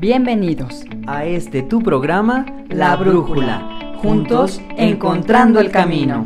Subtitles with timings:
[0.00, 6.22] Bienvenidos a este tu programa La Brújula, juntos encontrando el camino.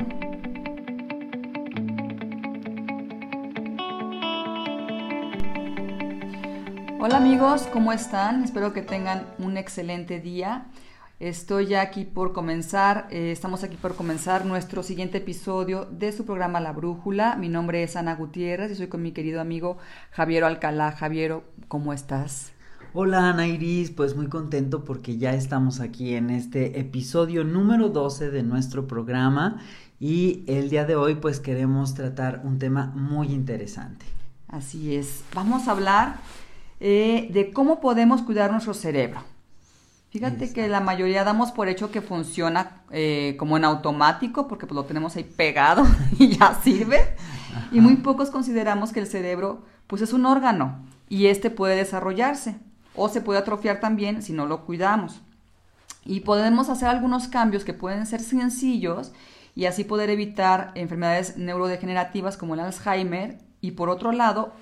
[7.01, 8.45] Hola amigos, ¿cómo están?
[8.45, 10.67] Espero que tengan un excelente día.
[11.19, 16.27] Estoy ya aquí por comenzar, eh, estamos aquí por comenzar nuestro siguiente episodio de su
[16.27, 17.37] programa La Brújula.
[17.37, 19.79] Mi nombre es Ana Gutiérrez y soy con mi querido amigo
[20.11, 20.93] Javier Alcalá.
[20.93, 22.53] Javier, ¿cómo estás?
[22.95, 28.31] Hola Ana Iris, pues muy contento porque ya estamos aquí en este episodio número 12
[28.31, 29.63] de nuestro programa
[29.99, 34.05] y el día de hoy pues queremos tratar un tema muy interesante.
[34.47, 36.17] Así es, vamos a hablar
[36.81, 39.23] eh, de cómo podemos cuidar nuestro cerebro.
[40.11, 44.77] Fíjate que la mayoría damos por hecho que funciona eh, como en automático porque pues,
[44.77, 45.87] lo tenemos ahí pegado
[46.19, 47.17] y ya sirve.
[47.71, 52.61] Y muy pocos consideramos que el cerebro pues es un órgano y este puede desarrollarse
[52.95, 55.21] o se puede atrofiar también si no lo cuidamos.
[56.05, 59.13] Y podemos hacer algunos cambios que pueden ser sencillos
[59.55, 64.53] y así poder evitar enfermedades neurodegenerativas como el Alzheimer y por otro lado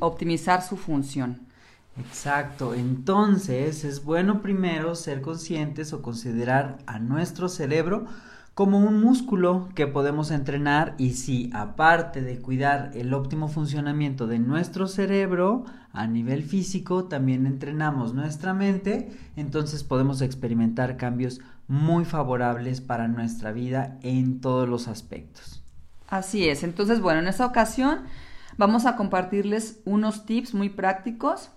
[0.00, 1.46] optimizar su función.
[1.98, 8.06] Exacto, entonces es bueno primero ser conscientes o considerar a nuestro cerebro
[8.54, 14.38] como un músculo que podemos entrenar y si aparte de cuidar el óptimo funcionamiento de
[14.38, 15.64] nuestro cerebro
[16.00, 23.52] a nivel físico, también entrenamos nuestra mente, entonces podemos experimentar cambios muy favorables para nuestra
[23.52, 25.62] vida en todos los aspectos.
[26.08, 28.00] Así es, entonces bueno, en esta ocasión
[28.56, 31.50] vamos a compartirles unos tips muy prácticos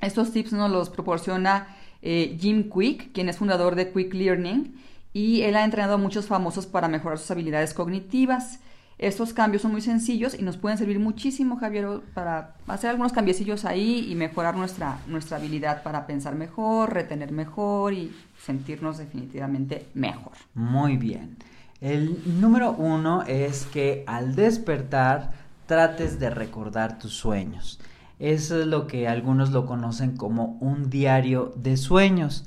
[0.00, 1.68] estos tips nos los proporciona
[2.02, 4.74] eh, Jim Quick, quien es fundador de Quick Learning,
[5.12, 8.60] y él ha entrenado a muchos famosos para mejorar sus habilidades cognitivas.
[8.98, 13.66] Estos cambios son muy sencillos y nos pueden servir muchísimo, Javier, para hacer algunos cambiecillos
[13.66, 20.32] ahí y mejorar nuestra, nuestra habilidad para pensar mejor, retener mejor y sentirnos definitivamente mejor.
[20.54, 21.36] Muy bien.
[21.82, 25.32] El número uno es que al despertar
[25.66, 27.78] trates de recordar tus sueños.
[28.18, 32.46] Eso es lo que algunos lo conocen como un diario de sueños.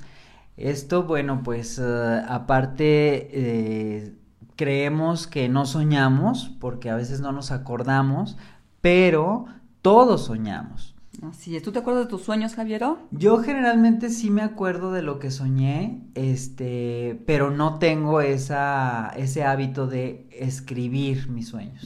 [0.56, 4.14] Esto, bueno, pues eh, aparte eh,
[4.60, 8.36] creemos que no soñamos porque a veces no nos acordamos,
[8.82, 9.46] pero
[9.80, 10.94] todos soñamos.
[11.22, 11.62] Así es.
[11.62, 12.98] ¿Tú te acuerdas de tus sueños, Javiero?
[13.10, 19.44] Yo generalmente sí me acuerdo de lo que soñé, este, pero no tengo esa, ese
[19.44, 21.82] hábito de escribir mis sueños.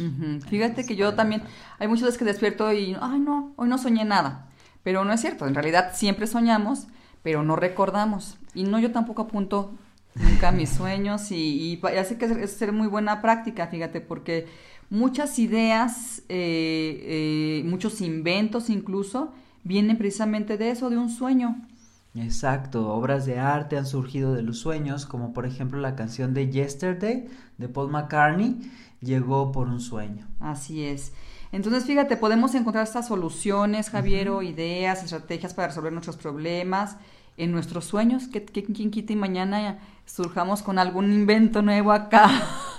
[0.49, 1.45] Fíjate que yo también,
[1.79, 4.49] hay muchas veces que despierto y, ay no, hoy no soñé nada.
[4.83, 6.89] Pero no es cierto, en realidad siempre soñamos,
[7.23, 8.37] pero no recordamos.
[8.53, 9.75] Y no, yo tampoco apunto
[10.15, 11.77] nunca mis sueños y, y,
[12.17, 14.47] que es ser muy buena práctica, fíjate, porque
[14.91, 19.33] muchas ideas, eh, eh, muchos inventos incluso,
[19.65, 21.67] vienen precisamente de eso, de un sueño.
[22.15, 26.49] Exacto, obras de arte han surgido de los sueños, como por ejemplo la canción de
[26.49, 27.27] Yesterday
[27.59, 28.71] de Paul McCartney,
[29.01, 30.29] llegó por un sueño.
[30.39, 31.13] Así es.
[31.55, 36.97] Entonces, fíjate, podemos encontrar estas soluciones, Javier, ideas, estrategias para resolver nuestros problemas
[37.37, 42.29] en nuestros sueños, que, quien quita y mañana surjamos con algún invento nuevo acá,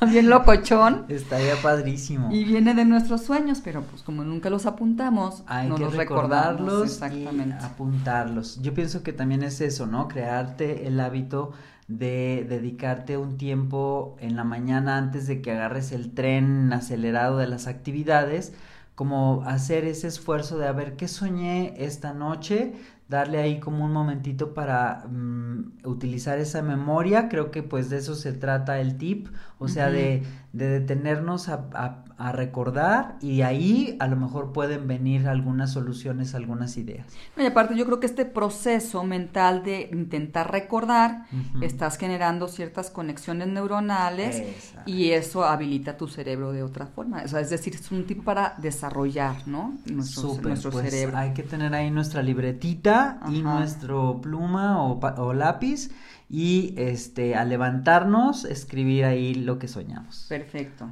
[0.10, 1.06] bien locochón.
[1.08, 2.30] Estaría padrísimo.
[2.34, 5.96] Y viene de nuestros sueños, pero pues como nunca los apuntamos, hay no que los
[5.96, 7.56] recordarlos exactamente.
[7.62, 8.62] y apuntarlos.
[8.62, 10.10] Yo pienso que también es eso, ¿no?
[10.10, 11.54] Crearte el hábito
[11.88, 17.48] de dedicarte un tiempo en la mañana antes de que agarres el tren acelerado de
[17.48, 18.54] las actividades,
[18.96, 22.74] como hacer ese esfuerzo de a ver qué soñé esta noche,
[23.10, 28.16] darle ahí como un momentito para mm, utilizar esa memoria, creo que pues de eso
[28.16, 29.28] se trata el tip,
[29.60, 30.24] o sea, de,
[30.54, 36.78] de, detenernos a, a, recordar y ahí a lo mejor pueden venir algunas soluciones, algunas
[36.78, 37.06] ideas.
[37.38, 41.26] Y aparte yo creo que este proceso mental de intentar recordar,
[41.62, 44.44] estás generando ciertas conexiones neuronales
[44.86, 48.24] y eso habilita tu cerebro de otra forma, o sea, es decir, es un tipo
[48.24, 49.78] para desarrollar, ¿no?
[49.86, 51.18] Nuestro, nuestro pues, cerebro.
[51.18, 55.90] Hay que tener ahí nuestra libretita y nuestro pluma o, lápiz
[56.30, 60.26] y este a levantarnos escribir ahí lo que soñamos.
[60.30, 60.88] Perfecto.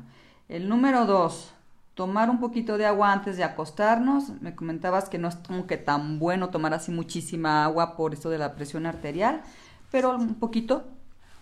[0.49, 1.53] El número dos,
[1.95, 4.29] tomar un poquito de agua antes de acostarnos.
[4.41, 8.29] Me comentabas que no es como que tan bueno tomar así muchísima agua por esto
[8.29, 9.41] de la presión arterial,
[9.91, 10.83] pero un poquito.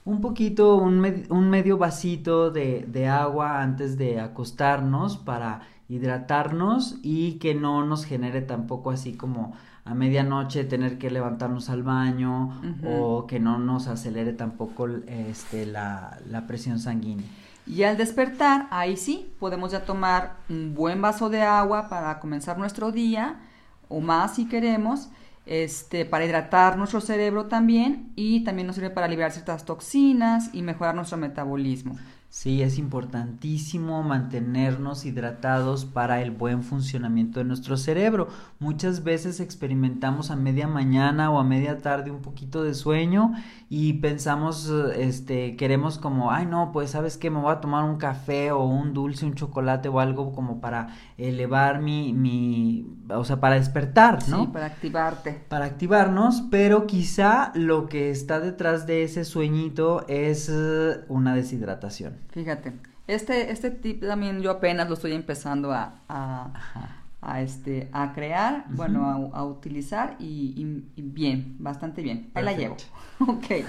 [0.03, 7.33] Un poquito, un, un medio vasito de, de agua antes de acostarnos para hidratarnos y
[7.33, 9.53] que no nos genere tampoco así como
[9.85, 16.17] a medianoche tener que levantarnos al baño o que no nos acelere tampoco este, la,
[16.27, 17.27] la presión sanguínea.
[17.67, 22.57] Y al despertar, ahí sí, podemos ya tomar un buen vaso de agua para comenzar
[22.57, 23.39] nuestro día,
[23.87, 25.09] o más si queremos,
[25.45, 30.61] este, para hidratar nuestro cerebro también y también nos sirve para liberar ciertas toxinas y
[30.61, 31.97] mejorar nuestro metabolismo.
[32.29, 38.29] Sí, es importantísimo mantenernos hidratados para el buen funcionamiento de nuestro cerebro.
[38.57, 43.33] Muchas veces experimentamos a media mañana o a media tarde un poquito de sueño
[43.73, 47.95] y pensamos, este, queremos como, ay no, pues sabes que me voy a tomar un
[47.95, 53.39] café o un dulce, un chocolate o algo como para elevar mi, mi, o sea,
[53.39, 54.41] para despertar, ¿no?
[54.41, 55.45] Sí, para activarte.
[55.47, 62.17] Para activarnos, pero quizá lo que está detrás de ese sueño es eh, una deshidratación.
[62.31, 62.73] Fíjate,
[63.07, 67.00] este, este tip también yo apenas lo estoy empezando a, a,
[67.37, 72.31] este, a crear, bueno, a, utilizar y, bien, bastante bien.
[72.33, 72.77] Ahí la llevo.
[73.19, 73.65] ok.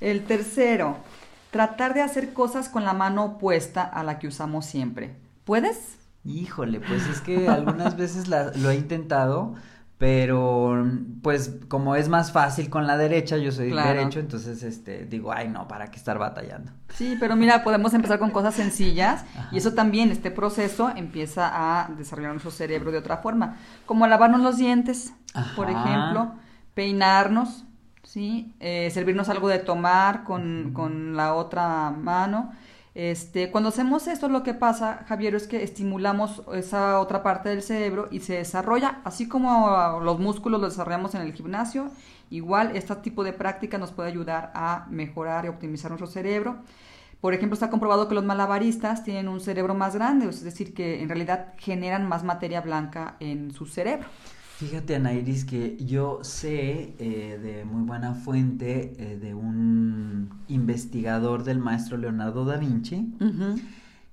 [0.00, 0.96] El tercero,
[1.50, 5.16] tratar de hacer cosas con la mano opuesta a la que usamos siempre.
[5.44, 5.98] ¿Puedes?
[6.24, 9.54] Híjole, pues es que algunas veces lo he intentado,
[9.98, 10.86] pero
[11.22, 15.48] pues como es más fácil con la derecha, yo soy derecho, entonces este digo, ay
[15.48, 16.70] no, ¿para qué estar batallando?
[16.94, 21.88] Sí, pero mira, podemos empezar con cosas sencillas y eso también, este proceso empieza a
[21.88, 23.56] desarrollar nuestro cerebro de otra forma,
[23.86, 25.12] como lavarnos los dientes,
[25.56, 26.32] por ejemplo,
[26.74, 27.64] peinarnos,
[28.04, 28.54] ¿sí?
[28.60, 32.52] Eh, servirnos algo de tomar con, con la otra mano
[32.98, 37.62] este, cuando hacemos esto, lo que pasa, Javier, es que estimulamos esa otra parte del
[37.62, 41.92] cerebro y se desarrolla, así como los músculos los desarrollamos en el gimnasio,
[42.28, 46.56] igual este tipo de práctica nos puede ayudar a mejorar y optimizar nuestro cerebro.
[47.20, 51.00] Por ejemplo, está comprobado que los malabaristas tienen un cerebro más grande, es decir, que
[51.00, 54.08] en realidad generan más materia blanca en su cerebro.
[54.58, 61.60] Fíjate, Anairis, que yo sé eh, de muy buena fuente eh, de un investigador del
[61.60, 63.14] maestro Leonardo da Vinci,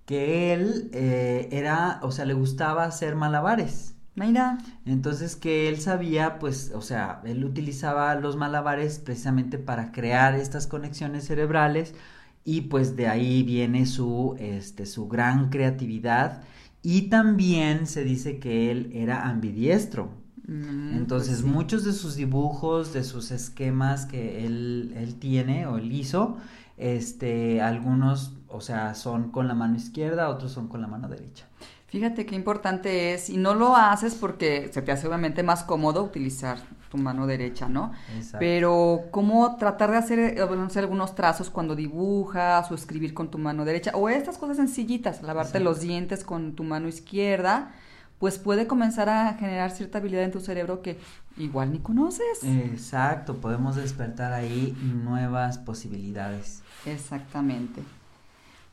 [0.05, 3.95] que él eh, era, o sea, le gustaba hacer malabares.
[4.13, 4.59] Mira.
[4.85, 10.67] Entonces que él sabía, pues, o sea, él utilizaba los malabares precisamente para crear estas
[10.67, 11.95] conexiones cerebrales
[12.43, 16.43] y pues de ahí viene su, este, su gran creatividad
[16.83, 20.23] y también se dice que él era ambidiestro.
[20.47, 25.77] Mm, Entonces, pues muchos de sus dibujos, de sus esquemas que él, él tiene o
[25.77, 26.37] él hizo,
[26.77, 31.45] este, algunos, o sea, son con la mano izquierda, otros son con la mano derecha.
[31.87, 36.03] Fíjate qué importante es, y no lo haces porque se te hace obviamente más cómodo
[36.03, 36.57] utilizar
[36.89, 37.93] tu mano derecha, ¿no?
[38.15, 38.39] Exacto.
[38.39, 43.65] Pero cómo tratar de hacer, eh, algunos trazos cuando dibujas o escribir con tu mano
[43.65, 47.71] derecha, o estas cosas sencillitas, lavarte los dientes con tu mano izquierda,
[48.19, 50.97] pues puede comenzar a generar cierta habilidad en tu cerebro que
[51.37, 52.43] igual ni conoces.
[52.43, 56.61] Exacto, podemos despertar ahí nuevas posibilidades.
[56.85, 57.81] Exactamente.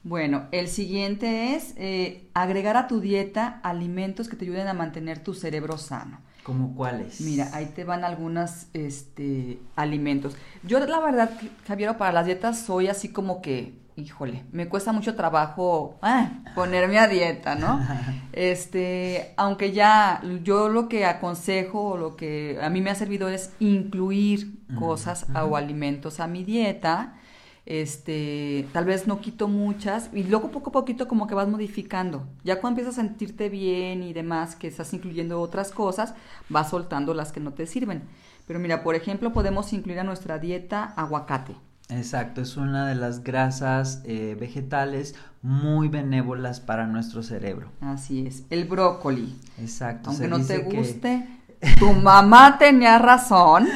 [0.05, 5.23] Bueno, el siguiente es eh, agregar a tu dieta alimentos que te ayuden a mantener
[5.23, 6.19] tu cerebro sano.
[6.43, 7.21] ¿Cómo cuáles?
[7.21, 10.37] Mira, ahí te van algunos este, alimentos.
[10.65, 11.31] Yo la verdad,
[11.69, 16.99] Javier, para las dietas soy así como que híjole, me cuesta mucho trabajo ah, ponerme
[16.99, 17.81] a dieta, ¿no?
[18.33, 23.29] Este, aunque ya yo lo que aconsejo o lo que a mí me ha servido
[23.29, 27.19] es incluir cosas o alimentos a mi dieta.
[27.67, 32.27] Este, tal vez no quito muchas y luego poco a poquito como que vas modificando.
[32.43, 36.15] Ya cuando empiezas a sentirte bien y demás, que estás incluyendo otras cosas,
[36.49, 38.03] vas soltando las que no te sirven.
[38.47, 41.55] Pero mira, por ejemplo, podemos incluir a nuestra dieta aguacate.
[41.89, 47.71] Exacto, es una de las grasas eh, vegetales muy benévolas para nuestro cerebro.
[47.81, 49.37] Así es, el brócoli.
[49.59, 50.11] Exacto.
[50.11, 51.27] Aunque no te guste,
[51.79, 53.69] tu mamá tenía razón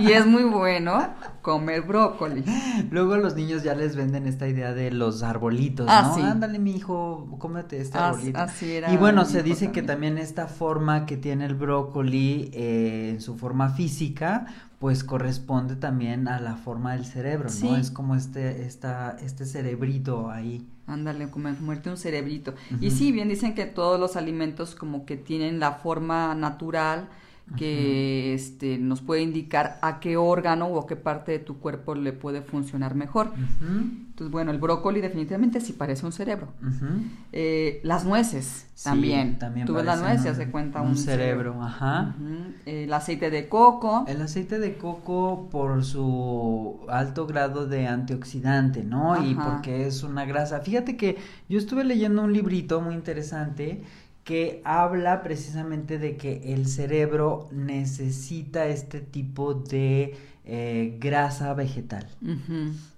[0.00, 2.44] y es muy bueno comer brócoli.
[2.90, 6.24] Luego los niños ya les venden esta idea de los arbolitos, ah, ¿no?
[6.24, 8.38] Ándale, mi hijo, cómete este arbolito.
[8.38, 13.10] Así era y bueno, se dice que también esta forma que tiene el brócoli eh,
[13.10, 14.46] en su forma física,
[14.78, 17.76] pues corresponde también a la forma del cerebro, ¿no?
[17.76, 20.66] Es como este, esta, este cerebrito ahí.
[20.86, 22.54] Ándale, como muerte un cerebrito.
[22.80, 27.08] Y sí, bien dicen que todos los alimentos como que tienen la forma natural
[27.56, 31.94] que este, nos puede indicar a qué órgano o a qué parte de tu cuerpo
[31.94, 33.32] le puede funcionar mejor.
[33.60, 36.48] Entonces, bueno, el brócoli definitivamente sí parece un cerebro.
[37.32, 39.38] Eh, las nueces también.
[39.38, 41.62] también Tú ves las nueces, se cuenta un, cerebro.
[41.62, 42.14] Ajá.
[42.66, 44.04] El aceite de coco.
[44.08, 49.22] El aceite de coco por su alto grado de antioxidante, ¿no?
[49.24, 50.60] Y porque es una grasa.
[50.60, 53.82] Fíjate que yo estuve leyendo un librito muy interesante
[54.24, 62.06] que habla precisamente de que el cerebro necesita este tipo de eh, grasa vegetal.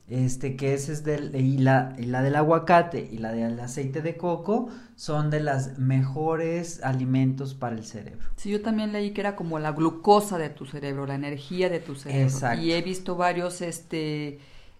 [0.08, 4.02] Este, que ese es del, y la, y la del aguacate y la del aceite
[4.02, 8.28] de coco son de las mejores alimentos para el cerebro.
[8.36, 11.80] Sí, yo también leí que era como la glucosa de tu cerebro, la energía de
[11.80, 12.24] tu cerebro.
[12.24, 12.62] Exacto.
[12.62, 14.38] Y he visto varios, este,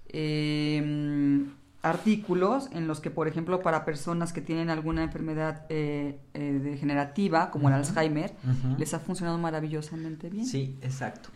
[0.08, 1.46] eh,
[1.83, 7.51] artículos en los que, por ejemplo, para personas que tienen alguna enfermedad eh, eh, degenerativa,
[7.51, 8.35] como el Alzheimer,
[8.79, 10.47] les ha funcionado maravillosamente bien.
[10.47, 11.31] Sí, exacto.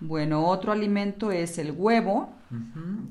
[0.00, 2.34] Bueno, otro alimento es el huevo.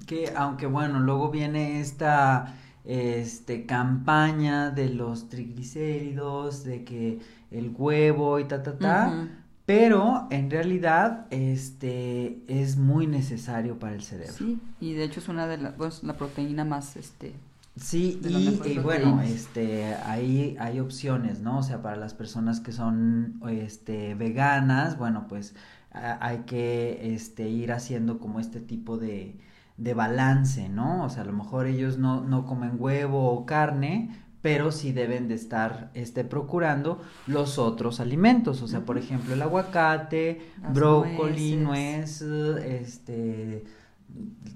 [0.06, 7.20] Que aunque bueno, luego viene esta este, campaña de los triglicéridos, de que
[7.52, 9.28] el huevo y ta, ta, ta.
[9.72, 14.34] Pero en realidad este es muy necesario para el cerebro.
[14.34, 17.34] Sí, y de hecho es una de las, pues, la proteína más este
[17.78, 18.20] Sí,
[18.66, 21.60] y, bueno, este, ahí hay opciones, ¿no?
[21.60, 25.56] O sea, para las personas que son, este, veganas, bueno, pues
[25.92, 29.40] hay que, este, ir haciendo como este tipo de,
[29.78, 31.06] de balance, ¿no?
[31.06, 35.28] O sea, a lo mejor ellos no, no comen huevo o carne, pero sí deben
[35.28, 40.42] de estar este, procurando los otros alimentos, o sea, por ejemplo, el aguacate,
[40.74, 43.64] brócoli, nuez, este,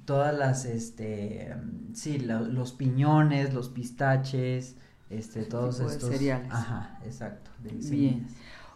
[0.05, 1.55] todas las, este,
[1.93, 4.75] sí, los piñones, los pistaches,
[5.09, 6.51] este, todos estos cereales.
[6.51, 7.51] Ajá, exacto.
[7.61, 8.27] Bien.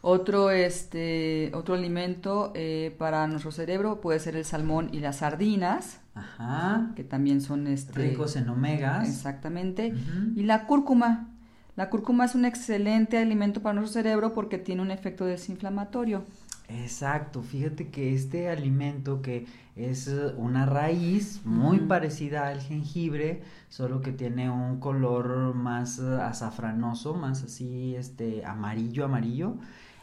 [0.01, 5.99] Otro, este, otro alimento eh, para nuestro cerebro puede ser el salmón y las sardinas.
[6.19, 6.91] Ajá.
[6.95, 9.07] Que también son este, ricos en omegas.
[9.07, 9.93] Exactamente.
[10.35, 11.29] Y la cúrcuma.
[11.75, 16.25] La cúrcuma es un excelente alimento para nuestro cerebro porque tiene un efecto desinflamatorio.
[16.67, 24.11] Exacto, fíjate que este alimento que es una raíz muy parecida al jengibre, solo que
[24.11, 29.55] tiene un color más azafranoso, más así este amarillo amarillo,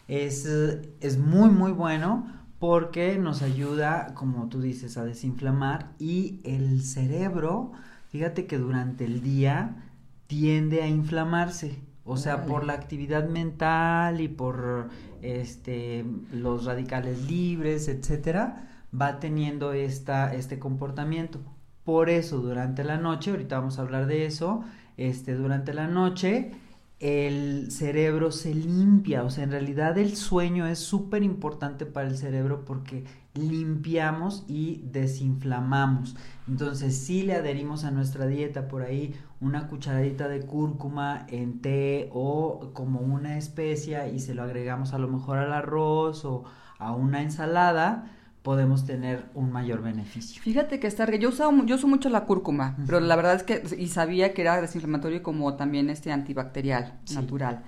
[0.08, 2.26] es, es muy muy bueno
[2.58, 7.72] porque nos ayuda, como tú dices, a desinflamar y el cerebro,
[8.08, 9.84] fíjate que durante el día
[10.26, 14.88] tiende a inflamarse, o sea, por la actividad mental y por
[15.22, 21.40] este los radicales libres, etcétera, va teniendo esta este comportamiento.
[21.84, 24.64] Por eso durante la noche, ahorita vamos a hablar de eso,
[24.96, 26.52] este durante la noche
[26.98, 32.16] el cerebro se limpia, o sea, en realidad el sueño es súper importante para el
[32.16, 36.16] cerebro porque limpiamos y desinflamamos.
[36.48, 42.08] Entonces, si le adherimos a nuestra dieta por ahí una cucharadita de cúrcuma en té
[42.12, 46.44] o como una especia y se lo agregamos a lo mejor al arroz o
[46.78, 48.10] a una ensalada,
[48.46, 50.40] podemos tener un mayor beneficio.
[50.40, 53.60] Fíjate que está yo uso, yo uso mucho la cúrcuma, pero la verdad es que
[53.76, 57.64] y sabía que era desinflamatorio como también este antibacterial natural,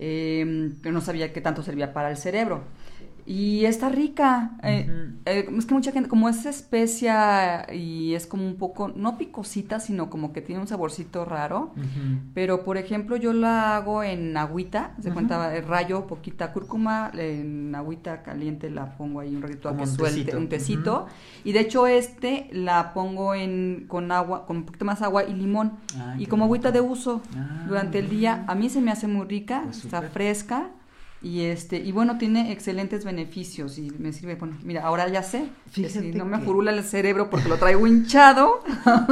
[0.00, 2.64] em, pero no sabía que tanto servía para el cerebro.
[3.26, 4.52] Y está rica.
[4.62, 9.18] Eh, eh, es que mucha gente, como es especia y es como un poco, no
[9.18, 11.72] picosita, sino como que tiene un saborcito raro.
[12.34, 14.94] Pero, por ejemplo, yo la hago en agüita.
[15.00, 19.76] Se cuenta, eh, rayo poquita cúrcuma, en agüita caliente la pongo ahí un ratito a
[19.76, 21.06] que suelte un tecito.
[21.42, 25.34] Y de hecho, este la pongo en con agua, con un poquito más agua y
[25.34, 25.72] limón.
[26.16, 28.44] y como agüita de uso ah, durante el día.
[28.46, 30.70] A mí se me hace muy rica, pues está fresca.
[31.22, 35.48] Y este, y bueno, tiene excelentes beneficios y me sirve, bueno, mira, ahora ya sé,
[35.74, 38.62] que si no me furula el cerebro porque lo traigo hinchado,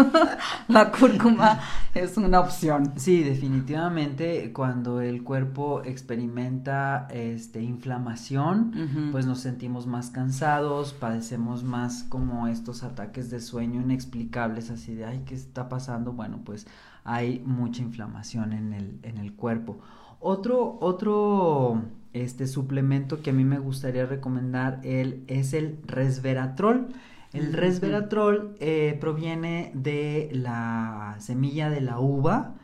[0.68, 1.60] la cúrcuma
[1.94, 2.92] es una opción.
[2.96, 12.04] Sí, definitivamente cuando el cuerpo experimenta este inflamación, pues nos sentimos más cansados, padecemos más
[12.04, 16.12] como estos ataques de sueño inexplicables, así de ay, ¿qué está pasando?
[16.12, 16.66] Bueno, pues
[17.04, 19.80] hay mucha inflamación en el, en el cuerpo.
[20.26, 21.82] Otro, otro
[22.14, 26.88] este suplemento que a mí me gustaría recomendar el, es el resveratrol.
[27.34, 32.54] El resveratrol eh, proviene de la semilla de la uva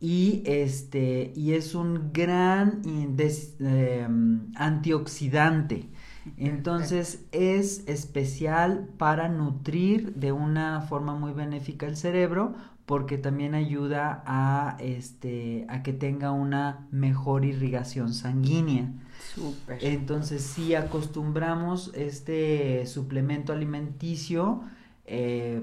[0.00, 5.88] y este y es un gran em, antioxidante.
[6.36, 12.56] Entonces es especial para nutrir de una forma muy benéfica el cerebro
[12.86, 18.92] porque también ayuda a este a que tenga una mejor irrigación sanguínea.
[19.34, 19.84] Súper.
[19.84, 24.62] Entonces, si acostumbramos este suplemento alimenticio,
[25.04, 25.62] eh,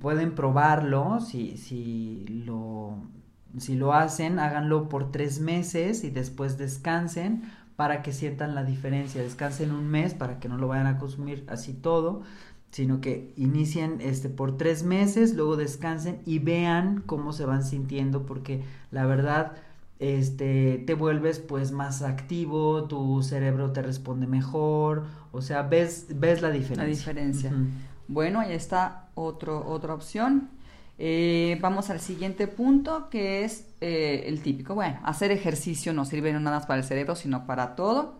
[0.00, 2.98] pueden probarlo, si, si, lo,
[3.58, 9.22] si lo hacen, háganlo por tres meses y después descansen para que sientan la diferencia.
[9.22, 12.22] Descansen un mes para que no lo vayan a consumir así todo
[12.70, 18.26] sino que inicien este por tres meses, luego descansen y vean cómo se van sintiendo,
[18.26, 19.52] porque la verdad
[19.98, 26.42] este, te vuelves pues más activo, tu cerebro te responde mejor, o sea, ves, ves
[26.42, 26.84] la diferencia.
[26.84, 27.52] La diferencia.
[28.08, 30.50] Bueno, ahí está otro, otra opción.
[30.98, 34.74] Eh, vamos al siguiente punto, que es eh, el típico.
[34.74, 38.19] Bueno, hacer ejercicio no sirve no nada más para el cerebro, sino para todo.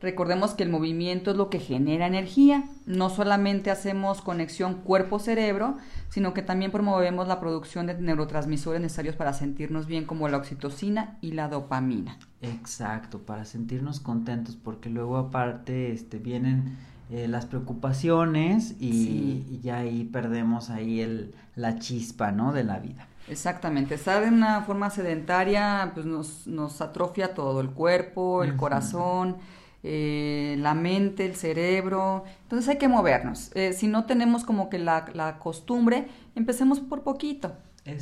[0.00, 2.64] Recordemos que el movimiento es lo que genera energía.
[2.86, 5.76] No solamente hacemos conexión cuerpo-cerebro,
[6.08, 11.18] sino que también promovemos la producción de neurotransmisores necesarios para sentirnos bien, como la oxitocina
[11.20, 12.18] y la dopamina.
[12.40, 16.78] Exacto, para sentirnos contentos, porque luego aparte este, vienen
[17.10, 22.54] eh, las preocupaciones y, ya ahí perdemos ahí el, la chispa, ¿no?
[22.54, 23.06] De la vida.
[23.28, 29.36] Exactamente, estar en una forma sedentaria pues nos, nos atrofia todo, el cuerpo, el corazón
[29.82, 32.24] eh, la mente, el cerebro.
[32.42, 33.50] Entonces hay que movernos.
[33.54, 37.52] Eh, si no tenemos como que la, la costumbre, empecemos por poquito.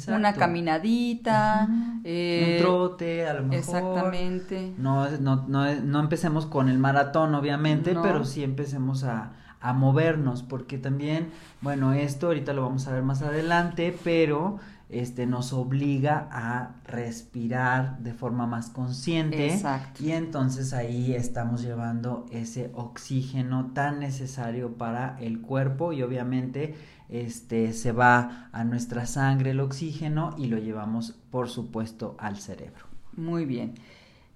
[0.09, 1.69] Una caminadita.
[2.05, 3.57] eh, un trote, a lo mejor.
[3.57, 4.73] Exactamente.
[4.77, 10.43] No, no, no, no empecemos con el maratón, obviamente, pero sí empecemos a, a movernos,
[10.43, 11.31] porque también,
[11.63, 14.59] bueno, esto ahorita lo vamos a ver más adelante, pero
[14.91, 19.53] este, nos obliga a respirar de forma más consciente.
[19.53, 20.03] Exacto.
[20.03, 26.75] Y entonces ahí estamos llevando ese oxígeno tan necesario para el cuerpo y obviamente
[27.09, 32.87] este, se va a nuestra sangre el oxígeno y lo llevamos, por supuesto, al cerebro.
[33.15, 33.75] Muy bien.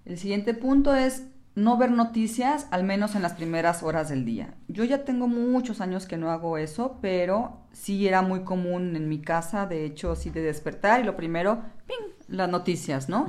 [0.04, 4.54] El siguiente punto es no ver noticias, al menos en las primeras horas del día.
[4.68, 9.08] Yo ya tengo muchos años que no hago eso, pero sí era muy común en
[9.08, 12.12] mi casa, de hecho, sí de despertar y lo primero, ¡ping!
[12.32, 13.26] las noticias, ¿no?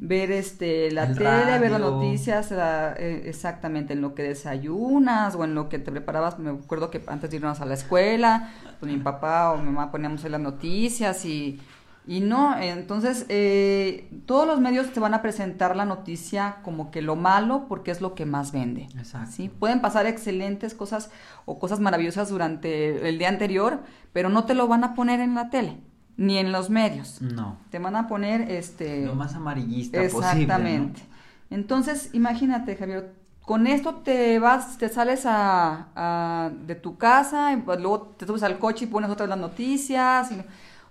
[0.00, 5.54] Ver este la tele, ver las noticias, eh, exactamente en lo que desayunas o en
[5.54, 6.38] lo que te preparabas.
[6.38, 9.90] Me acuerdo que antes de irnos a la escuela, pues mi papá o mi mamá
[9.90, 11.60] poníamos ahí las noticias y
[12.08, 17.02] y no, entonces eh, todos los medios te van a presentar la noticia como que
[17.02, 18.88] lo malo porque es lo que más vende.
[18.96, 19.30] Exacto.
[19.30, 19.50] ¿sí?
[19.50, 21.10] Pueden pasar excelentes cosas
[21.44, 23.80] o cosas maravillosas durante el día anterior,
[24.14, 25.76] pero no te lo van a poner en la tele
[26.16, 27.20] ni en los medios.
[27.20, 27.58] No.
[27.68, 30.16] Te van a poner este lo más amarillista exactamente.
[30.16, 30.42] posible.
[30.44, 31.02] Exactamente.
[31.50, 33.12] Entonces, imagínate, Javier,
[33.42, 38.58] con esto te vas, te sales a, de tu casa, y luego te subes al
[38.58, 40.32] coche y pones otras las noticias.
[40.32, 40.42] Y,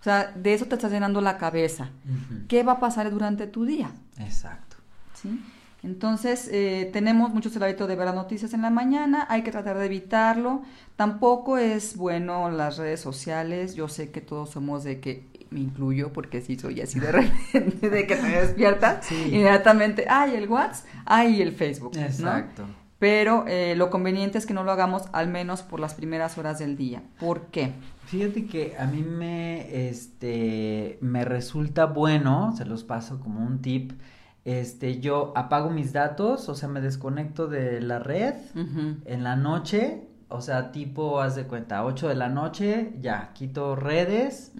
[0.08, 1.90] sea, de eso te estás llenando la cabeza.
[2.48, 3.92] ¿Qué va a pasar durante tu día?
[4.20, 4.78] Exacto.
[5.14, 5.40] ¿Sí?
[5.84, 9.52] Entonces, eh, tenemos mucho el hábito de ver las noticias en la mañana, hay que
[9.52, 10.64] tratar de evitarlo.
[10.96, 16.12] Tampoco es bueno las redes sociales, yo sé que todos somos de que, me incluyo
[16.12, 21.42] porque sí soy así de repente, de que te despiertas inmediatamente, ay, el WhatsApp, ay,
[21.42, 21.96] el Facebook.
[21.98, 22.66] Exacto.
[23.00, 26.60] Pero eh, lo conveniente es que no lo hagamos al menos por las primeras horas
[26.60, 27.04] del día.
[27.20, 27.74] ¿Por qué?
[28.06, 33.92] Fíjate que a mí me, este, me resulta bueno, se los paso como un tip.
[34.46, 40.08] Este, yo apago mis datos, o sea, me desconecto de la red en la noche,
[40.30, 44.54] o sea, tipo, haz de cuenta, 8 de la noche, ya, quito redes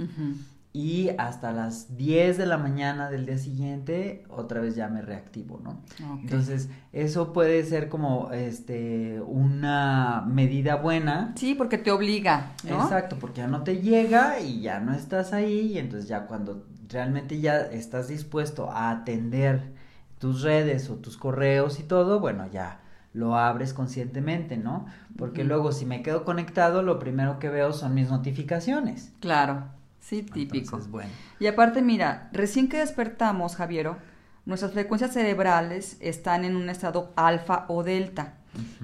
[0.78, 5.60] y hasta las 10 de la mañana del día siguiente otra vez ya me reactivo,
[5.64, 5.82] ¿no?
[6.22, 11.34] Entonces, eso puede ser como este una medida buena.
[11.36, 12.84] Sí, porque te obliga, ¿no?
[12.84, 16.68] Exacto, porque ya no te llega y ya no estás ahí y entonces ya cuando
[16.90, 19.74] realmente ya estás dispuesto a atender
[20.20, 22.82] tus redes o tus correos y todo, bueno, ya
[23.14, 24.86] lo abres conscientemente, ¿no?
[25.18, 29.12] Porque luego si me quedo conectado, lo primero que veo son mis notificaciones.
[29.22, 29.76] Claro.
[30.08, 30.80] Sí, típico.
[30.90, 31.10] bueno.
[31.38, 33.98] Y aparte, mira, recién que despertamos, Javiero,
[34.46, 38.36] nuestras frecuencias cerebrales están en un estado alfa o delta.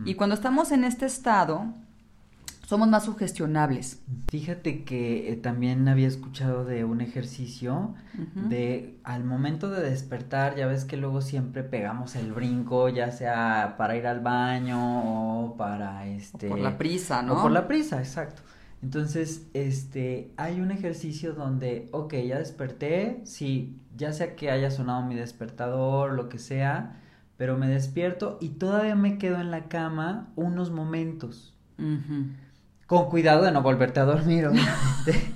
[0.03, 1.73] Y cuando estamos en este estado,
[2.67, 4.01] somos más sugestionables.
[4.27, 7.95] Fíjate que eh, también había escuchado de un ejercicio
[8.35, 13.75] de al momento de despertar, ya ves que luego siempre pegamos el brinco, ya sea
[13.77, 16.49] para ir al baño o para este...
[16.49, 17.39] por la prisa, ¿no?
[17.39, 18.41] O por la prisa, exacto.
[18.83, 25.03] Entonces, este, hay un ejercicio donde, ok, ya desperté, sí, ya sea que haya sonado
[25.03, 26.99] mi despertador, lo que sea,
[27.37, 31.55] pero me despierto y todavía me quedo en la cama unos momentos.
[32.85, 34.49] Con cuidado de no volverte a dormir,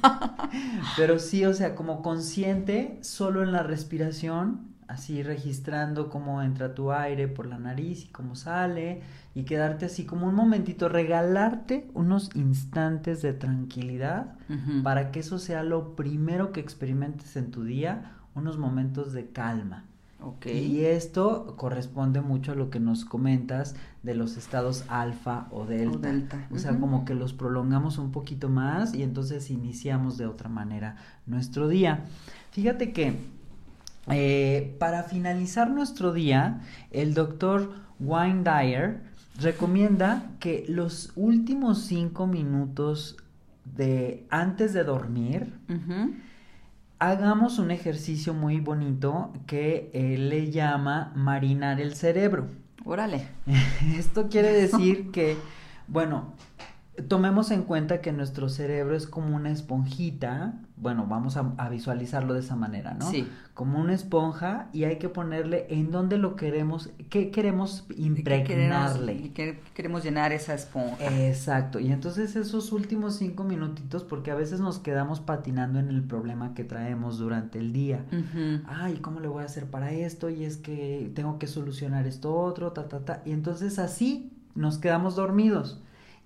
[0.98, 6.92] pero sí, o sea, como consciente, solo en la respiración, así registrando cómo entra tu
[6.92, 9.02] aire por la nariz y cómo sale,
[9.36, 14.36] y quedarte así como un momentito, regalarte unos instantes de tranquilidad
[14.84, 19.84] para que eso sea lo primero que experimentes en tu día, unos momentos de calma.
[20.20, 20.66] Okay.
[20.66, 26.48] Y esto corresponde mucho a lo que nos comentas de los estados alfa o delta.
[26.52, 30.96] O, sea, como que los prolongamos un poquito más y entonces iniciamos de otra manera
[31.28, 32.06] nuestro día.
[32.50, 33.37] Fíjate que
[34.10, 39.02] Eh, para finalizar nuestro día, el doctor Wayne Dyer
[39.40, 43.18] recomienda que los últimos cinco minutos
[43.66, 45.54] de antes de dormir
[47.00, 52.48] hagamos un ejercicio muy bonito que él le llama marinar el cerebro.
[52.86, 53.28] Órale.
[53.98, 55.38] Esto quiere decir que,
[55.88, 56.34] bueno,
[57.08, 62.40] tomemos en cuenta que nuestro cerebro es como una esponjita, bueno, vamos a, visualizarlo de
[62.40, 63.10] esa manera, ¿no?
[63.10, 63.28] Sí.
[63.54, 69.32] Como una esponja y hay que ponerle en donde lo queremos, qué queremos impregnarle.
[69.34, 71.28] ¿Qué queremos, llenar esa esponja?
[71.28, 76.04] Exacto, y entonces esos últimos cinco minutitos, porque a veces nos quedamos patinando en el
[76.04, 78.06] problema que traemos durante el día.
[78.68, 80.30] Ay, ¿cómo le voy a hacer para esto?
[80.30, 83.22] Y es que tengo que solucionar esto otro, ta, ta, ta.
[83.26, 85.82] Y entonces así nos quedamos dormidos.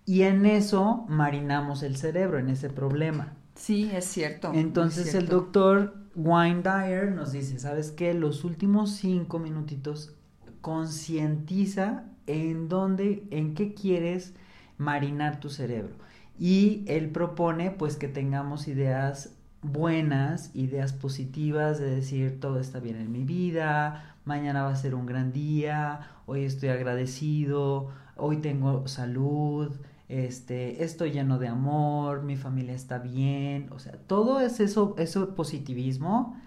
[0.06, 3.34] Y en eso marinamos el cerebro, en ese problema.
[3.56, 4.52] Sí, es cierto.
[4.54, 8.14] Entonces el doctor Wayne Dyer nos dice, ¿sabes qué?
[8.14, 10.16] Los últimos cinco minutitos
[10.62, 14.34] concientiza en dónde, en qué quieres
[14.78, 15.96] marinar tu cerebro.
[16.40, 22.96] Y él propone pues que tengamos ideas buenas, ideas positivas de decir todo está bien
[22.96, 28.88] en mi vida, mañana va a ser un gran día, hoy estoy agradecido, hoy tengo
[28.88, 29.76] salud,
[30.12, 35.36] este, estoy lleno de amor, mi familia está bien, o sea, todo es eso, eso
[35.36, 36.38] positivismo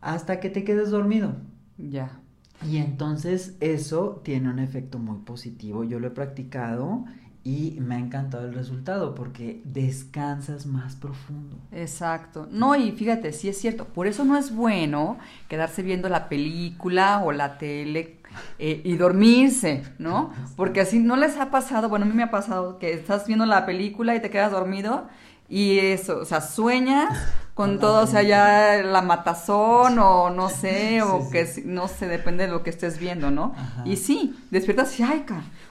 [0.00, 1.34] hasta que te quedes dormido.
[1.76, 2.20] Ya.
[2.66, 5.84] Y entonces eso tiene un efecto muy positivo.
[5.84, 7.04] Yo lo he practicado
[7.42, 11.58] y me ha encantado el resultado porque descansas más profundo.
[11.72, 12.48] Exacto.
[12.50, 13.86] No, y fíjate, sí es cierto.
[13.86, 18.19] Por eso no es bueno quedarse viendo la película o la tele
[18.58, 20.32] eh, y dormirse, ¿no?
[20.56, 23.46] Porque así no les ha pasado, bueno, a mí me ha pasado que estás viendo
[23.46, 25.08] la película y te quedas dormido
[25.48, 27.18] y eso, o sea, sueñas
[27.54, 32.46] con todo, o sea, ya la matazón o no sé, o que no sé, depende
[32.46, 33.54] de lo que estés viendo, ¿no?
[33.84, 35.26] Y sí, despiertas y ay,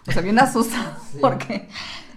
[0.08, 1.67] o sea, bien asustado porque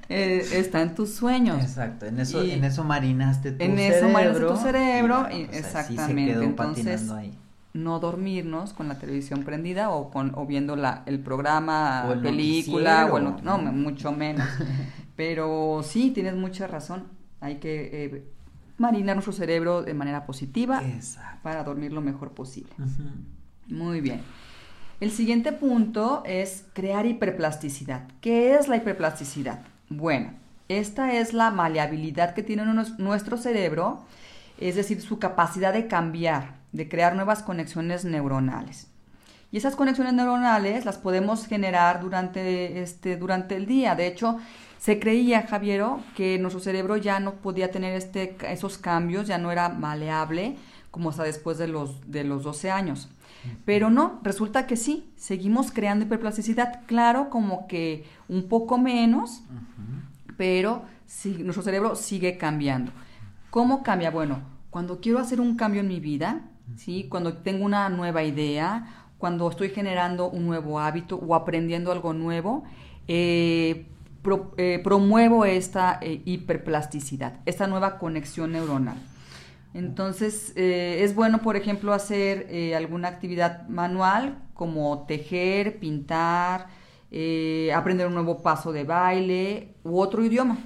[0.08, 1.62] eh, está en tus sueños.
[1.62, 3.96] Exacto, en eso, en eso marinaste tu en cerebro.
[3.96, 6.44] En eso marinaste tu cerebro, y, pues, exactamente.
[6.44, 7.38] Entonces, ahí
[7.74, 13.08] no dormirnos con la televisión prendida o con o viendo la, el programa, o película
[13.10, 14.46] o no, mucho menos.
[15.16, 17.04] Pero sí, tienes mucha razón.
[17.40, 18.24] Hay que eh,
[18.78, 20.82] marinar nuestro cerebro de manera positiva
[21.42, 22.72] para dormir lo mejor posible.
[23.68, 24.20] Muy bien.
[25.00, 28.06] El siguiente punto es crear hiperplasticidad.
[28.20, 29.60] ¿Qué es la hiperplasticidad?
[29.88, 30.32] Bueno,
[30.68, 32.64] esta es la maleabilidad que tiene
[32.98, 34.04] nuestro cerebro,
[34.58, 38.88] es decir, su capacidad de cambiar de crear nuevas conexiones neuronales.
[39.50, 43.94] Y esas conexiones neuronales las podemos generar durante, este, durante el día.
[43.94, 44.38] De hecho,
[44.78, 49.52] se creía, Javiero, que nuestro cerebro ya no podía tener este, esos cambios, ya no
[49.52, 50.56] era maleable
[50.90, 53.08] como hasta después de los, de los 12 años.
[53.64, 59.42] Pero no, resulta que sí, seguimos creando hiperplasticidad, claro, como que un poco menos,
[60.36, 62.92] pero sí, nuestro cerebro sigue cambiando.
[63.50, 64.10] ¿Cómo cambia?
[64.10, 66.42] Bueno, cuando quiero hacer un cambio en mi vida,
[66.76, 67.06] ¿sí?
[67.08, 72.64] Cuando tengo una nueva idea, cuando estoy generando un nuevo hábito o aprendiendo algo nuevo,
[73.06, 73.86] eh,
[74.56, 78.96] eh, promuevo esta eh, hiperplasticidad, esta nueva conexión neuronal.
[79.74, 86.66] Entonces, es bueno, por ejemplo, hacer alguna actividad manual como tejer, pintar,
[87.74, 90.58] aprender un nuevo paso de baile u otro idioma.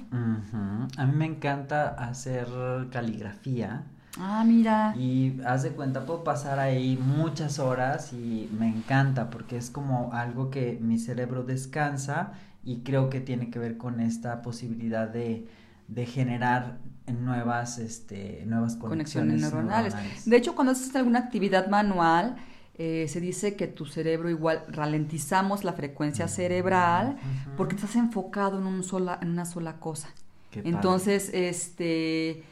[0.97, 2.47] A mí me encanta hacer
[2.91, 3.85] caligrafía.
[4.19, 4.95] Ah, mira.
[4.97, 10.11] Y haz de cuenta, puedo pasar ahí muchas horas y me encanta porque es como
[10.13, 15.47] algo que mi cerebro descansa y creo que tiene que ver con esta posibilidad de,
[15.87, 19.95] de generar nuevas, este, nuevas conexiones, neuronales.
[20.25, 22.35] De hecho, cuando haces alguna actividad manual,
[22.79, 27.17] eh, se dice que tu cerebro igual ralentizamos la frecuencia cerebral
[27.55, 30.09] porque estás enfocado en, un sola, en una sola cosa.
[30.51, 32.43] Entonces, este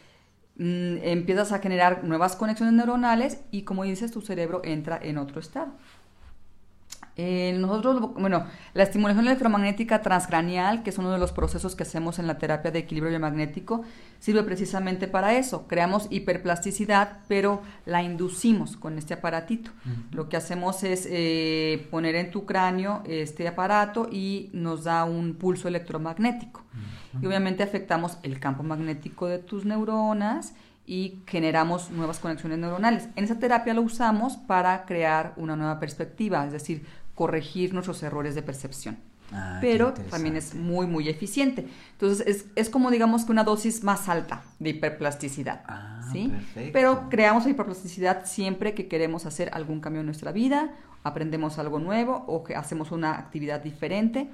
[0.57, 5.39] Mm, empiezas a generar nuevas conexiones neuronales y como dices, tu cerebro entra en otro
[5.39, 5.73] estado.
[7.17, 12.19] Eh, nosotros, bueno, la estimulación electromagnética transcranial, que es uno de los procesos que hacemos
[12.19, 13.84] en la terapia de equilibrio biomagnético,
[14.19, 15.65] sirve precisamente para eso.
[15.67, 19.71] Creamos hiperplasticidad, pero la inducimos con este aparatito.
[20.12, 25.36] Lo que hacemos es eh, poner en tu cráneo este aparato y nos da un
[25.36, 26.63] pulso electromagnético.
[27.21, 30.54] Y obviamente afectamos el campo magnético de tus neuronas
[30.86, 33.08] y generamos nuevas conexiones neuronales.
[33.15, 38.36] En esa terapia lo usamos para crear una nueva perspectiva, es decir, corregir nuestros errores
[38.36, 38.97] de percepción.
[39.34, 41.67] Ah, pero también es muy, muy eficiente.
[41.93, 45.63] Entonces, es, es, como digamos que una dosis más alta de hiperplasticidad.
[45.67, 46.28] Ah, ¿sí?
[46.28, 46.69] Perfecto.
[46.73, 52.23] Pero creamos hiperplasticidad siempre que queremos hacer algún cambio en nuestra vida, aprendemos algo nuevo
[52.28, 54.30] o que hacemos una actividad diferente.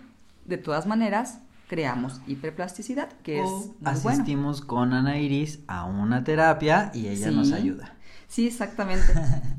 [0.45, 1.39] De todas maneras,
[1.71, 7.53] creamos hiperplasticidad, que es muy asistimos con Ana Iris a una terapia y ella nos
[7.53, 7.95] ayuda.
[8.27, 9.13] Sí, exactamente.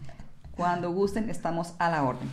[0.56, 2.28] Cuando gusten, estamos a la orden.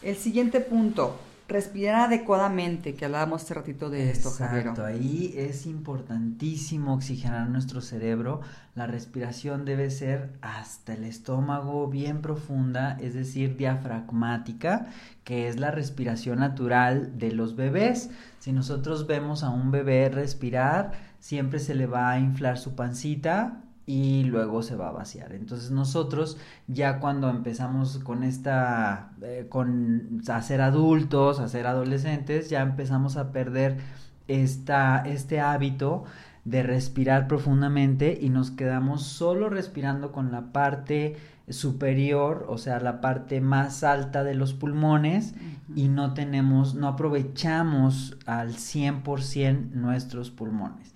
[0.00, 6.94] El siguiente punto, respirar adecuadamente, que hablábamos hace ratito de esto, Exacto, ahí es importantísimo
[6.94, 8.40] oxigenar nuestro cerebro.
[8.76, 14.86] La respiración debe ser hasta el estómago, bien profunda, es decir, diafragmática,
[15.24, 18.10] que es la respiración natural de los bebés.
[18.38, 23.64] Si nosotros vemos a un bebé respirar, siempre se le va a inflar su pancita,
[23.88, 25.32] y luego se va a vaciar.
[25.32, 32.50] Entonces nosotros ya cuando empezamos con esta, eh, con a ser adultos, a ser adolescentes,
[32.50, 33.78] ya empezamos a perder
[34.26, 36.04] esta, este hábito
[36.44, 41.16] de respirar profundamente y nos quedamos solo respirando con la parte
[41.48, 45.32] superior, o sea, la parte más alta de los pulmones
[45.74, 50.94] y no tenemos, no aprovechamos al 100% nuestros pulmones.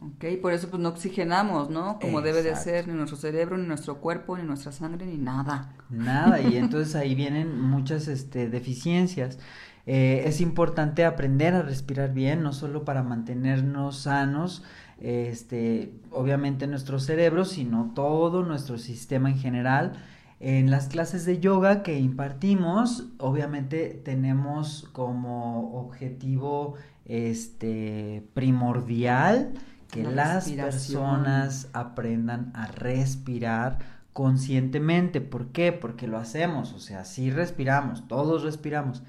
[0.00, 1.98] Ok, por eso pues no oxigenamos, ¿no?
[1.98, 5.72] Como debe de ser, ni nuestro cerebro, ni nuestro cuerpo, ni nuestra sangre, ni nada.
[5.88, 9.38] Nada, y entonces ahí vienen muchas este, deficiencias.
[9.86, 14.64] Eh, es importante aprender a respirar bien, no solo para mantenernos sanos,
[15.00, 19.92] este, obviamente nuestro cerebro, sino todo nuestro sistema en general.
[20.40, 26.74] En las clases de yoga que impartimos, obviamente tenemos como objetivo
[27.06, 29.54] este primordial
[29.90, 33.78] que las personas aprendan a respirar
[34.12, 35.20] conscientemente.
[35.20, 35.72] ¿Por qué?
[35.72, 39.02] Porque lo hacemos, o sea, sí respiramos, todos respiramos,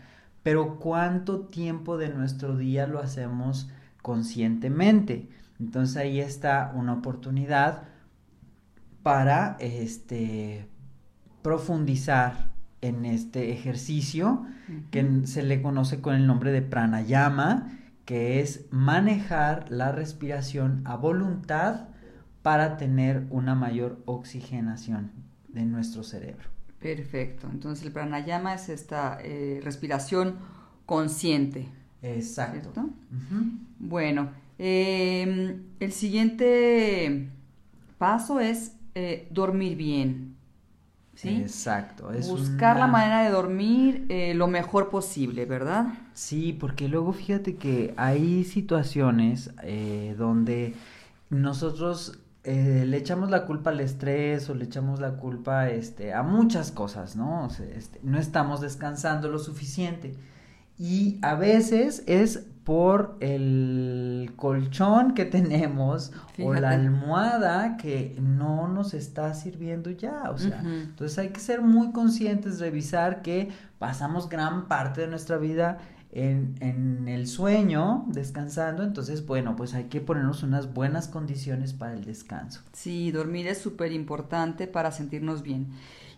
[0.44, 3.70] pero ¿cuánto tiempo de nuestro día lo hacemos
[4.02, 5.30] conscientemente?
[5.60, 7.84] Entonces ahí está una oportunidad
[9.04, 10.68] para este
[11.42, 14.46] profundizar en este ejercicio
[14.92, 17.77] que se le conoce con el nombre de pranayama
[18.08, 21.90] que es manejar la respiración a voluntad
[22.42, 25.12] para tener una mayor oxigenación
[25.50, 26.48] de nuestro cerebro.
[26.80, 27.50] Perfecto.
[27.52, 30.38] Entonces el pranayama es esta eh, respiración
[30.86, 31.68] consciente.
[32.02, 32.72] Exacto.
[33.78, 37.28] Bueno, em, el siguiente
[37.98, 40.37] paso es eh, dormir bien.
[41.24, 42.12] Exacto.
[42.12, 45.88] Es Buscar la manera de dormir eh, lo mejor posible, ¿verdad?
[46.14, 50.76] Sí, porque luego fíjate que hay situaciones eh, donde
[51.30, 56.24] nosotros eh, le echamos la culpa al estrés o le echamos la culpa este, a
[56.24, 57.50] muchas cosas, ¿no?
[57.76, 60.16] este, no estamos descansando lo suficiente.
[60.80, 68.94] Y a veces es por el colchón que tenemos o la almohada que no nos
[68.94, 73.48] está sirviendo ya, o sea, entonces hay que ser muy conscientes, revisar que
[73.80, 75.78] pasamos gran parte de nuestra vida
[76.12, 81.94] en, en, el sueño, descansando, entonces, bueno, pues hay que ponernos unas buenas condiciones para
[81.94, 82.64] el descanso.
[82.74, 85.70] Sí, dormir es súper importante para sentirnos bien.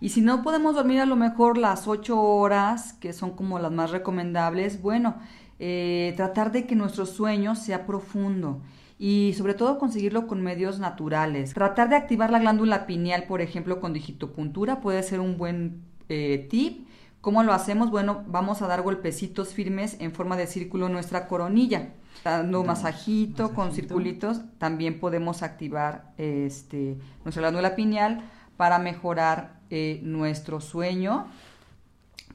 [0.02, 3.72] Y si no podemos dormir a lo mejor las ocho horas, que son como las
[3.72, 5.18] más recomendables, bueno,
[5.60, 8.62] eh, tratar de que nuestro sueño sea profundo
[8.98, 11.54] y sobre todo conseguirlo con medios naturales.
[11.54, 16.48] Tratar de activar la glándula pineal, por ejemplo, con digitopuntura puede ser un buen eh,
[16.50, 16.88] tip.
[17.22, 17.92] ¿Cómo lo hacemos?
[17.92, 21.94] Bueno, vamos a dar golpecitos firmes en forma de círculo en nuestra coronilla.
[22.24, 28.24] Dando masajito, con circulitos, también podemos activar este, nuestra glándula pineal
[28.58, 31.28] para mejorar eh, nuestro sueño.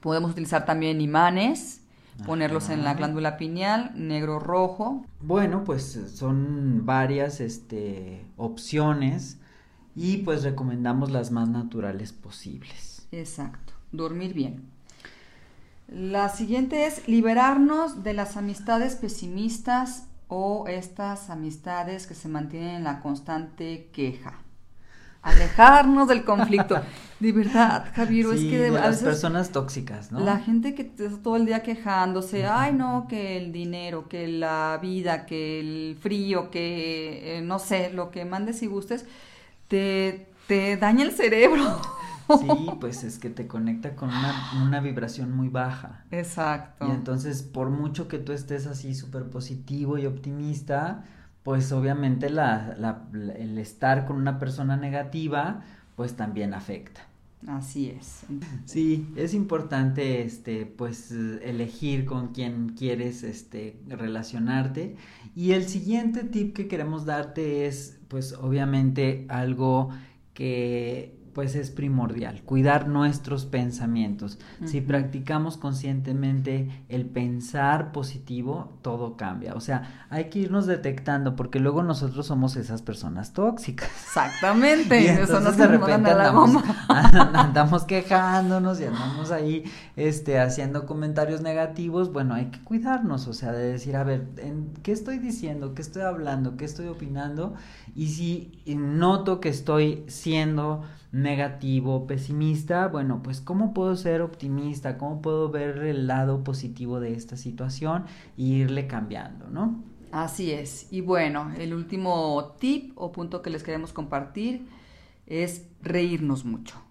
[0.01, 1.83] Podemos utilizar también imanes,
[2.27, 5.05] ponerlos en la glándula pineal, negro rojo.
[5.21, 9.39] Bueno, pues son varias este, opciones
[9.97, 13.07] y pues recomendamos las más naturales posibles.
[13.13, 14.63] Exacto, dormir bien.
[15.89, 22.85] La siguiente es liberarnos de las amistades pesimistas o estas amistades que se mantienen en
[22.85, 24.44] la constante queja
[25.25, 26.81] alejarnos del conflicto.
[27.21, 30.21] De verdad, Javier, es que de, las personas tóxicas, ¿no?
[30.21, 34.79] La gente que está todo el día quejándose, ay no, que el dinero, que la
[34.83, 39.07] vida, que el frío, que eh, no sé, lo que mandes y gustes,
[39.69, 41.81] te, te daña el cerebro.
[42.41, 42.49] Sí,
[42.81, 46.05] pues es que te conecta con una, una, vibración muy baja.
[46.11, 46.87] Exacto.
[46.87, 51.05] Y entonces, por mucho que tú estés así súper positivo y optimista,
[51.45, 53.07] pues obviamente la, la,
[53.39, 55.63] el estar con una persona negativa,
[55.95, 57.07] pues también afecta.
[57.47, 58.25] Así es.
[58.65, 64.97] Sí, es importante este pues elegir con quién quieres este relacionarte
[65.37, 69.91] y el siguiente tip que queremos darte es pues obviamente algo
[70.33, 74.39] que pues es primordial, cuidar nuestros pensamientos.
[74.65, 79.55] Si practicamos conscientemente el pensar positivo, todo cambia.
[79.55, 83.91] O sea, hay que irnos detectando porque luego nosotros somos esas personas tóxicas.
[84.07, 85.01] Exactamente.
[85.05, 89.65] Y entonces de repente andamos, andamos, quejándonos y andamos ahí
[89.97, 92.13] este, haciendo comentarios negativos.
[92.13, 95.75] Bueno, hay que cuidarnos, o sea, de decir, a ver, ¿en ¿qué estoy diciendo?
[95.75, 96.57] ¿Qué estoy hablando?
[96.57, 97.55] ¿Qué estoy opinando?
[97.95, 100.85] Y si noto que estoy siendo
[101.15, 107.15] negativo, pesimista, bueno, pues cómo puedo ser optimista, cómo puedo ver el lado positivo de
[107.15, 109.81] esta situación e irle cambiando, ¿no?
[110.11, 110.93] Así es.
[110.93, 114.67] Y bueno, el último tip o punto que les queremos compartir
[115.27, 116.83] es reírnos mucho.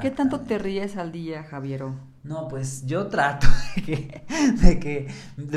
[0.00, 1.96] ¿Qué tanto te ríes al día, Javiero?
[2.22, 4.24] No, pues yo trato de que,
[4.56, 5.08] de que,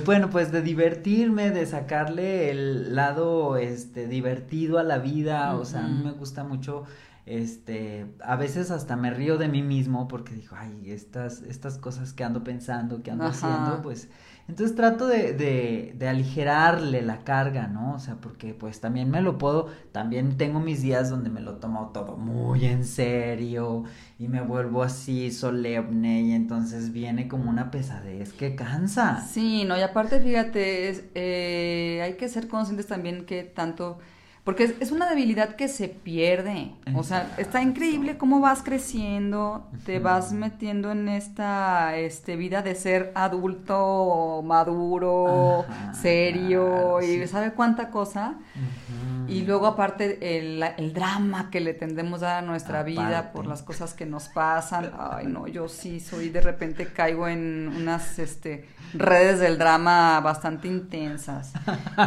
[0.05, 5.85] bueno, pues de divertirme, de sacarle el lado, este, divertido a la vida, o sea,
[5.85, 6.85] a mí me gusta mucho
[7.27, 12.13] este, a veces hasta me río de mí mismo porque digo, ay, estas, estas cosas
[12.13, 14.09] que ando pensando, que ando haciendo, pues,
[14.47, 17.95] entonces trato de, de, de, aligerarle la carga, ¿no?
[17.95, 21.55] O sea, porque pues también me lo puedo, también tengo mis días donde me lo
[21.55, 23.83] tomo todo muy en serio
[24.17, 29.21] y me vuelvo así solemne y entonces viene como una pesadez que cansa.
[29.29, 33.99] Sí, no, y aparte fíjate, eh, hay que ser conscientes también que tanto
[34.47, 36.71] porque es, una debilidad que se pierde.
[36.95, 42.73] O sea, está increíble cómo vas creciendo, te vas metiendo en esta este, vida de
[42.73, 48.35] ser adulto, maduro, serio, y sabe cuánta cosa.
[49.27, 53.93] Y luego aparte el, el, drama que le tendemos a nuestra vida por las cosas
[53.93, 54.91] que nos pasan.
[54.97, 60.67] Ay, no, yo sí soy, de repente caigo en unas este, redes del drama bastante
[60.67, 61.53] intensas.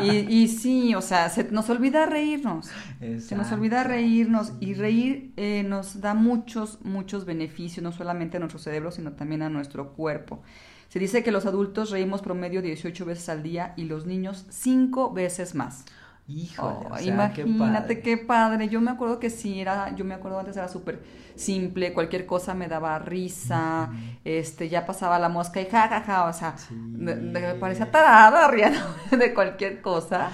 [0.02, 2.70] Y, y sí, o sea, se nos olvida reírnos.
[3.18, 8.40] Se nos olvida reírnos y reír eh, nos da muchos, muchos beneficios, no solamente a
[8.40, 10.42] nuestro cerebro, sino también a nuestro cuerpo.
[10.88, 15.12] Se dice que los adultos reímos promedio 18 veces al día y los niños 5
[15.12, 15.84] veces más.
[16.30, 18.68] Híjole, oh, imagínate qué padre.
[18.68, 21.02] Yo me acuerdo que sí era, yo me acuerdo antes era súper
[21.34, 23.90] simple, cualquier cosa me daba risa,
[24.24, 27.14] este, ya pasaba la mosca y jajaja, ja, ja, o sea, me,
[27.54, 28.78] parecía tarada riendo
[29.10, 30.30] de cualquier cosa.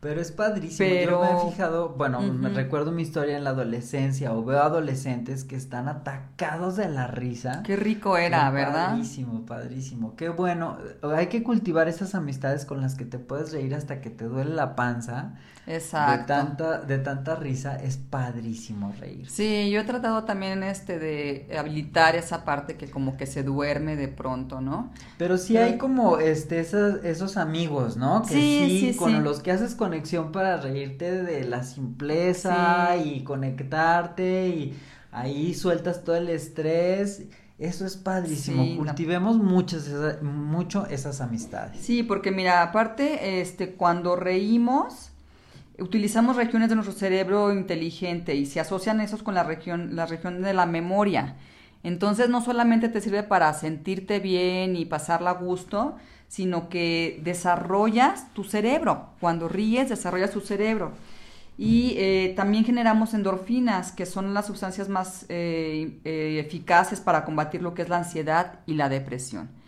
[0.00, 0.88] Pero es padrísimo.
[0.88, 5.44] Yo me he fijado, bueno, me recuerdo mi historia en la adolescencia o veo adolescentes
[5.44, 7.62] que están atacados de la risa.
[7.64, 8.92] Qué rico era, ¿verdad?
[8.92, 10.16] Padrísimo, padrísimo.
[10.16, 10.78] Qué bueno.
[11.14, 14.54] Hay que cultivar esas amistades con las que te puedes reír hasta que te duele
[14.54, 15.34] la panza.
[15.70, 16.20] Exacto.
[16.20, 19.28] De tanta, de tanta risa, es padrísimo reír.
[19.30, 23.96] Sí, yo he tratado también este de habilitar esa parte que como que se duerme
[23.96, 24.90] de pronto, ¿no?
[25.16, 28.22] Pero sí hay como este esos, esos amigos, ¿no?
[28.22, 34.76] Que sí, con los que haces conexión para reírte de la simpleza y conectarte y
[35.12, 37.22] ahí sueltas todo el estrés.
[37.60, 38.78] Eso es padrísimo.
[38.78, 41.78] Cultivemos muchas mucho esas amistades.
[41.82, 45.09] Sí, porque mira, aparte, este, cuando reímos,
[45.80, 50.42] utilizamos regiones de nuestro cerebro inteligente y se asocian esos con la región, la región
[50.42, 51.36] de la memoria.
[51.82, 55.96] Entonces no solamente te sirve para sentirte bien y pasarla a gusto,
[56.28, 59.10] sino que desarrollas tu cerebro.
[59.20, 60.92] Cuando ríes, desarrollas tu cerebro.
[61.58, 67.62] Y eh, también generamos endorfinas, que son las sustancias más eh, eh, eficaces para combatir
[67.62, 69.59] lo que es la ansiedad y la depresión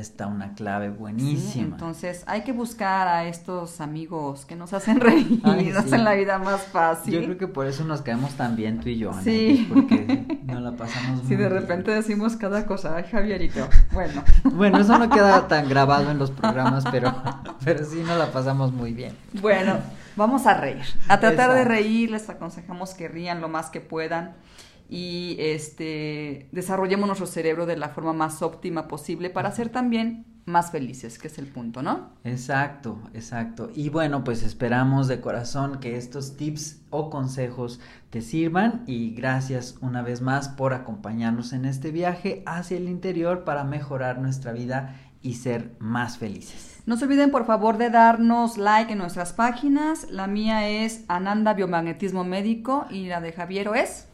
[0.00, 1.64] está una clave buenísima.
[1.64, 6.14] entonces hay que buscar a estos amigos que nos hacen reír, y nos hacen la
[6.14, 7.14] vida más fácil.
[7.14, 9.66] Yo creo que por eso nos caemos tan bien tú y yo, sí.
[9.68, 14.24] porque nos la pasamos muy Sí, de repente decimos cada cosa, ay Javierito, bueno.
[14.44, 17.14] bueno, eso no queda tan grabado en los programas, pero,
[17.64, 19.14] pero sí nos la pasamos muy bien.
[19.40, 19.78] Bueno,
[20.16, 24.34] vamos a reír, a tratar de reír, les aconsejamos que rían lo más que puedan
[24.90, 30.72] y este, desarrollemos nuestro cerebro de la forma más óptima posible para ser también más
[30.72, 32.10] felices, que es el punto, ¿no?
[32.24, 33.70] Exacto, exacto.
[33.72, 37.78] Y bueno, pues esperamos de corazón que estos tips o consejos
[38.10, 43.44] te sirvan y gracias una vez más por acompañarnos en este viaje hacia el interior
[43.44, 46.82] para mejorar nuestra vida y ser más felices.
[46.86, 50.10] No se olviden por favor de darnos like en nuestras páginas.
[50.10, 54.09] La mía es Ananda Biomagnetismo Médico y la de Javiero es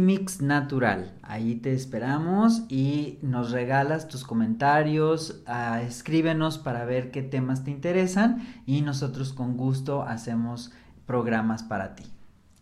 [0.00, 1.12] Mix Natural.
[1.22, 7.70] Ahí te esperamos y nos regalas tus comentarios, ah, escríbenos para ver qué temas te
[7.70, 10.72] interesan y nosotros con gusto hacemos
[11.06, 12.04] programas para ti.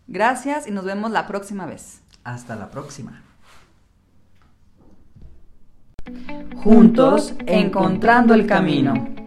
[0.09, 2.03] Gracias y nos vemos la próxima vez.
[2.25, 3.23] Hasta la próxima.
[6.57, 9.22] Juntos, encontrando el camino.